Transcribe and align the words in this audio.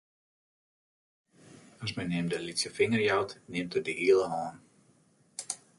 As 1.85 1.95
men 1.97 2.09
him 2.15 2.27
de 2.31 2.39
lytse 2.39 2.71
finger 2.79 2.99
jout, 3.07 3.31
nimt 3.51 3.75
er 3.77 3.83
de 3.87 3.93
hiele 4.01 4.25
hân. 4.33 4.57